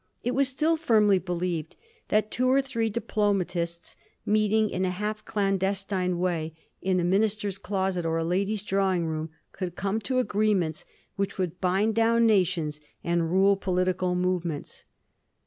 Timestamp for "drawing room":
8.63-9.29